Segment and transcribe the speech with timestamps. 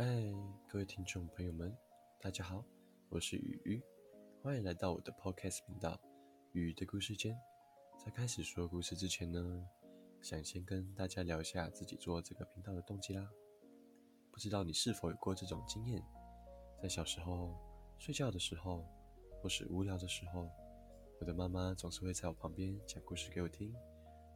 [0.00, 0.04] 嗨，
[0.68, 1.76] 各位听众朋友们，
[2.20, 2.64] 大家好，
[3.08, 3.82] 我是雨雨，
[4.40, 5.90] 欢迎来到我的 Podcast 频道
[6.52, 7.34] 《雨的故事间》。
[8.04, 9.66] 在开始说故事之前呢，
[10.22, 13.28] 想先跟大家聊一下自己做这个频道的动机啦。
[14.30, 16.00] 不知道你是否有过这种经验，
[16.80, 17.58] 在小时候
[17.98, 18.86] 睡觉的时候，
[19.42, 20.48] 或是无聊的时候，
[21.18, 23.74] 我的妈妈总是会在我旁边讲故事给我听，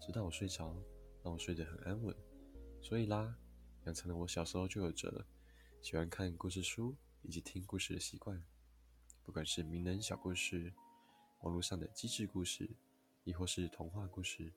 [0.00, 0.74] 直到我睡着，
[1.22, 2.12] 让我睡得很安稳。
[2.80, 3.38] 所以啦，
[3.84, 5.24] 养成了我小时候就有着。
[5.82, 8.40] 喜欢看故事书以及听故事的习惯，
[9.24, 10.72] 不管是名人小故事、
[11.40, 12.70] 网络上的机智故事，
[13.24, 14.52] 亦或是童话故事，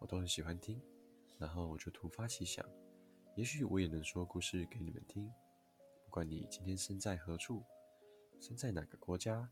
[0.00, 0.80] 我都很喜欢听。
[1.38, 2.66] 然后我就突发奇想，
[3.36, 5.30] 也许我也能说故事给你们听。
[6.06, 7.62] 不管你今天身在何处，
[8.40, 9.46] 身在哪个国家，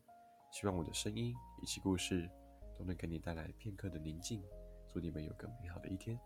[0.51, 2.27] 希望我的声音以及故事
[2.75, 4.43] 都能给你带来片刻的宁静。
[4.91, 6.19] 祝你们有个美好的一天。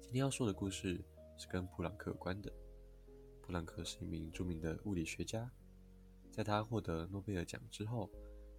[0.00, 1.04] 今天要说的故事
[1.36, 2.50] 是跟普朗克有关的。
[3.46, 5.50] 布朗克是一名著名的物理学家，
[6.32, 8.08] 在他获得诺贝尔奖之后，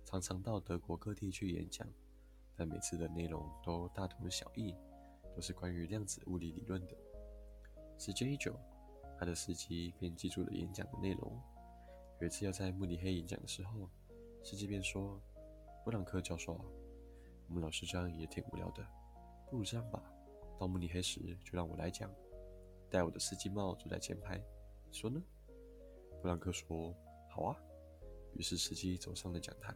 [0.03, 1.87] 常常到德国各地去演讲，
[2.55, 4.75] 但每次的内容都大同小异，
[5.35, 6.95] 都是关于量子物理理论的。
[7.97, 8.55] 时间一久，
[9.17, 11.35] 他的司机便记住了演讲的内容。
[12.21, 13.89] 有一次要在慕尼黑演讲的时候，
[14.43, 15.19] 司机便说
[15.83, 16.63] ：“布朗克教授，
[17.47, 18.85] 我们老师这样也挺无聊的，
[19.49, 19.99] 不如这样吧，
[20.59, 22.13] 到慕尼黑时就让我来讲，
[22.87, 24.39] 戴我的司机帽坐在前排。”
[24.95, 25.21] 说呢？
[26.21, 26.95] 布朗克说
[27.29, 27.61] ：“好啊。”
[28.33, 29.75] 于是司机走上了讲台，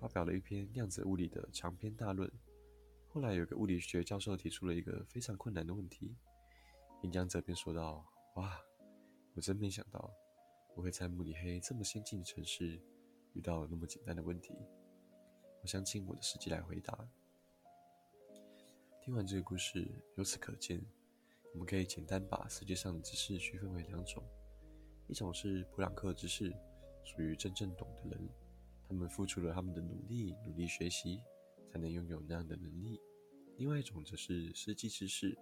[0.00, 2.30] 发表了一篇量子物理的长篇大论。
[3.08, 6.16] 后来有个物理学教授提出了一个非常困难的问题，
[7.02, 8.04] 演讲者便说道
[8.34, 8.60] ：“哇，
[9.34, 10.12] 我真没想到
[10.74, 12.82] 我会在慕尼黑这么先进的城市
[13.34, 14.52] 遇到那么简单的问题。
[15.62, 17.08] 我想请我的司机来回答。”
[19.00, 20.84] 听完这个故事，由此可见。
[21.54, 24.20] 我们可以简单把世界上的知识区分为两种，
[25.06, 26.52] 一种是普朗克知识，
[27.04, 28.28] 属于真正懂的人，
[28.88, 31.22] 他们付出了他们的努力，努力学习，
[31.70, 32.98] 才能拥有那样的能力；
[33.56, 35.38] 另外一种则是实际知识，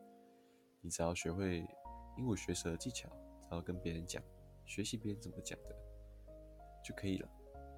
[0.82, 1.60] 你只要学会
[2.18, 3.08] 鹦鹉学舌技巧，
[3.40, 4.22] 只要跟别人讲，
[4.66, 5.74] 学习别人怎么讲的
[6.84, 7.28] 就可以了。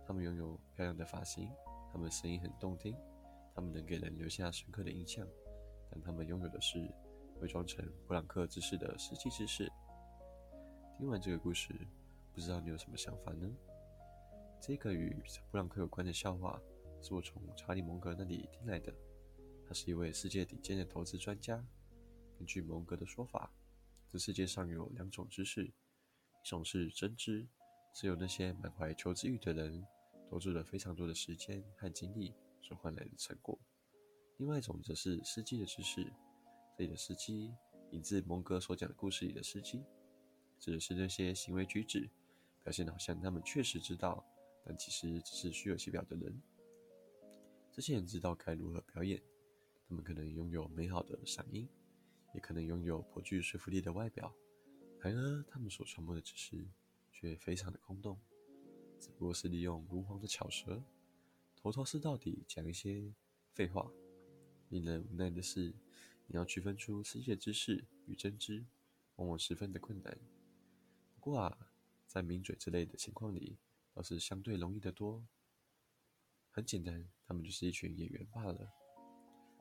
[0.04, 1.48] 他们拥有漂亮的发型，
[1.92, 2.96] 他们声音很动听，
[3.54, 5.24] 他们能给人留下深刻的印象，
[5.88, 6.92] 但他们拥有的是。
[7.44, 9.70] 伪装成布朗克知识的实际知识。
[10.96, 11.74] 听完这个故事，
[12.32, 13.46] 不知道你有什么想法呢？
[14.62, 15.14] 这个与
[15.50, 16.58] 布朗克有关的笑话，
[17.02, 18.90] 是我从查理·蒙格那里听来的。
[19.68, 21.62] 他是一位世界顶尖的投资专家。
[22.38, 23.52] 根据蒙格的说法，
[24.10, 27.46] 这世界上有两种知识：一种是真知，
[27.92, 29.86] 是由那些满怀求知欲的人
[30.30, 33.54] 投注了非常多的时间和精力所换来的成果；
[34.38, 36.10] 另外一种则是实际的知识。
[36.76, 37.54] 这里的司机
[37.92, 39.84] 引自蒙哥所讲的故事里的司机，
[40.58, 42.10] 指的是那些行为举止
[42.64, 44.26] 表现好像他们确实知道，
[44.64, 46.36] 但其实只是虚有其表的人。
[47.70, 49.22] 这些人知道该如何表演，
[49.88, 51.68] 他们可能拥有美好的嗓音，
[52.34, 54.34] 也可能拥有颇具说服力的外表，
[54.98, 56.66] 然而他们所传播的知识
[57.12, 58.18] 却非常的空洞，
[58.98, 60.82] 只不过是利用如簧的巧舌，
[61.54, 63.14] 头头是道地讲一些
[63.52, 63.88] 废话。
[64.70, 65.72] 令人无奈的是。
[66.26, 68.64] 你要区分出世界知识与真知，
[69.16, 70.18] 往往十分的困难。
[71.14, 71.68] 不过啊，
[72.06, 73.58] 在抿嘴之类的情况里，
[73.92, 75.22] 倒是相对容易得多。
[76.50, 78.72] 很简单，他们就是一群演员罢了。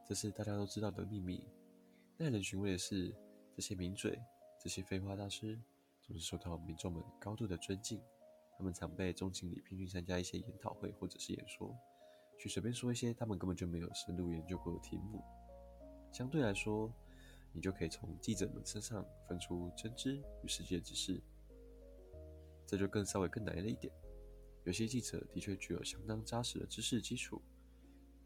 [0.07, 1.47] 这是大家都知道的秘密。
[2.18, 3.13] 耐人寻味的是，
[3.56, 4.19] 这些抿嘴、
[4.62, 5.59] 这些废话大师，
[6.02, 8.02] 总是受到民众们高度的尊敬。
[8.57, 11.75] 他们常被中情理聘去参加一些研讨会或者是演说，
[12.38, 15.23] 去随便说一些他们根本就没有深入研究过的题目。
[16.13, 16.94] 相对来说，
[17.51, 21.19] 你就可以从记者们身上分出真知与世界知识，
[22.68, 23.91] 这就更稍微更难了一点。
[24.63, 27.41] 有些记者的确具有相当扎实的知识基础，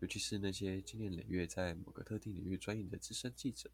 [0.02, 3.72] 尤其是那些经年累月在某个特定领域专业的资深记者，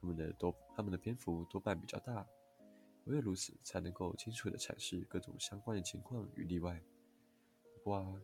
[0.00, 2.26] 他们的多他们的篇幅多半比较大，
[3.04, 6.82] 唯有如此才能够清楚地阐释各种相关的情况与例外。
[7.76, 8.20] 不过啊，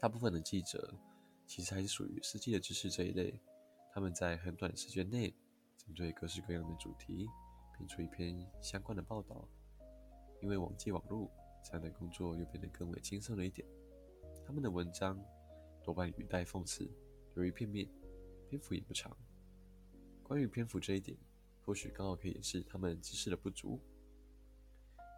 [0.00, 0.94] 大部分的记者
[1.44, 3.42] 其实还是属于实际的知识这一类。
[3.96, 5.34] 他们在很短的时间内，
[5.78, 7.26] 针对各式各样的主题，
[7.78, 9.48] 编出一篇相关的报道。
[10.42, 11.30] 因为网际网络，
[11.64, 13.66] 这样的工作又变得更为轻松了一点。
[14.44, 15.18] 他们的文章
[15.82, 16.86] 多半语带讽刺，
[17.36, 17.88] 流于片面，
[18.50, 19.16] 篇幅也不长。
[20.22, 21.16] 关于篇幅这一点，
[21.64, 23.80] 或许刚好可以掩饰他们知识的不足。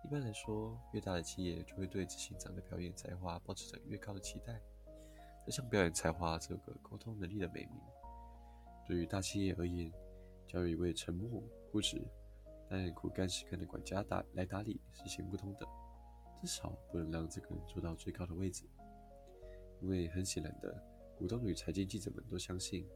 [0.04, 4.62] 一般来说，越大的企业就会对执行长的表演才华保持着越高的期待。
[5.44, 7.82] 这项表演才华这个沟通能力的美名。
[8.88, 9.92] 对于大企业而言，
[10.46, 12.02] 教育一位沉默、固执、
[12.70, 15.66] 但苦干实干的管家打来打理是行不通的，
[16.40, 18.64] 至少不能让这个人坐到最高的位置。
[19.82, 20.82] 因为很显然的，
[21.18, 22.88] 股东与财经记者们都相信，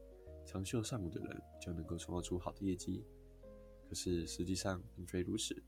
[0.47, 3.05] 长袖善舞的人就能够创造出好的业绩。
[3.87, 5.63] 可是实际上并非如此。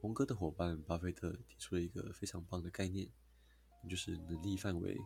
[0.00, 3.08] 蒙哥的伙伴巴菲特提出了一个非常棒的概念，
[3.82, 4.96] 那就是能力范围。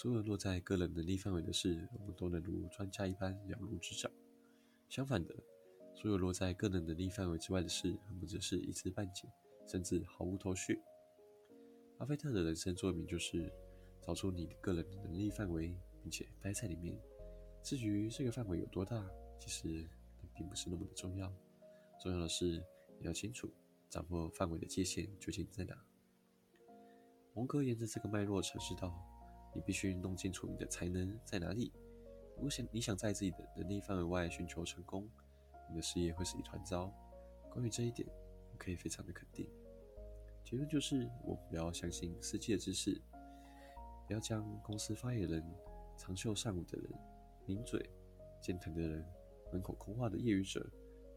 [0.00, 4.08] 所有落在个人能力范围的事，我们都能如专家一般了如指掌。
[4.88, 5.34] 相反的，
[5.92, 9.28] 所有落在个人能力范围之外的事，我们则是一知半解，
[9.66, 10.80] 甚至毫无头绪。
[11.96, 13.52] 巴菲特的人生座右铭就是
[14.00, 16.96] 找出你的个人能力范围，并且待在里面。
[17.64, 19.04] 至于这个范围有多大，
[19.40, 19.84] 其实
[20.32, 21.28] 并不是那么的重要。
[22.00, 22.64] 重要的是
[23.00, 23.52] 你要清楚
[23.90, 25.76] 掌握范围的界限究竟在哪。
[27.34, 29.07] 蒙哥沿着这个脉络阐释道。
[29.54, 31.72] 你必须弄清楚你的才能在哪里。
[32.36, 35.08] 如果想你想在自己的能力范围外寻求成功，
[35.68, 36.92] 你的事业会是一团糟。
[37.50, 38.08] 关于这一点，
[38.52, 39.48] 我可以非常的肯定。
[40.44, 43.00] 结论就是，我们不要相信世界的知识，
[44.06, 45.44] 不要将公司发言人、
[45.96, 46.90] 长袖善舞的人、
[47.44, 47.90] 名嘴、
[48.40, 49.04] 健谈的人、
[49.52, 50.64] 满口空话的业余者、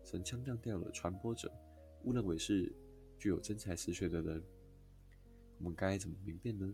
[0.04, 1.52] 神腔亮调的传播者，
[2.04, 2.76] 误认为是
[3.20, 4.44] 具有真才实学的人。
[5.60, 6.74] 我们该怎么明辨呢？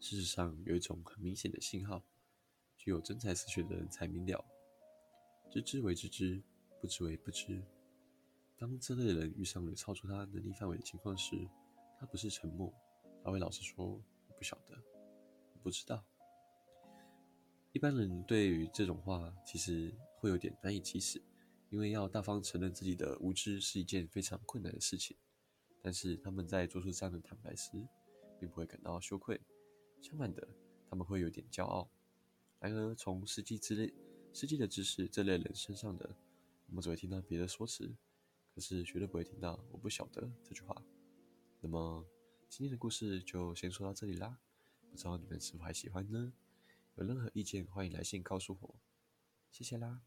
[0.00, 2.02] 事实上，有一种很明显的信号：
[2.76, 4.44] 具有真才实学的人才明了，
[5.50, 6.42] 知之为知之，
[6.80, 7.62] 不知为不知。
[8.56, 11.36] 当这类人遇上了超出他能力范围的情况时，
[11.98, 12.72] 他不是沉默，
[13.24, 13.86] 他会老实说
[14.28, 14.76] ：“我不晓得，
[15.54, 16.04] 我不知道。”
[17.72, 21.22] 一般人对于这种话其实会有点难以启齿，
[21.70, 25.16] 因为要大方承认自己的无知是一件非常困难的事情。
[25.82, 27.72] 但是他们在做出这样的坦白时，
[28.40, 29.40] 并不会感到羞愧。
[30.00, 30.48] 相反的，
[30.88, 31.88] 他们会有点骄傲。
[32.60, 33.94] 然而，从实际之类、
[34.32, 36.16] 实际的知识这类人身上的，
[36.66, 37.94] 我们只会听到别的说辞，
[38.54, 40.82] 可是绝对不会听到“我不晓得”这句话。
[41.60, 42.04] 那么，
[42.48, 44.38] 今天的故事就先说到这里啦。
[44.90, 46.32] 不知道你们是否还喜欢呢？
[46.96, 48.74] 有任何意见，欢迎来信告诉我。
[49.50, 50.00] 谢谢啦。